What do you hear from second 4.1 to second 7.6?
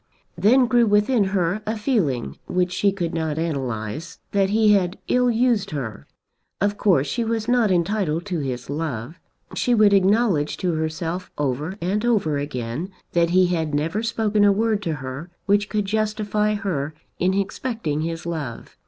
that he had ill used her. Of course she was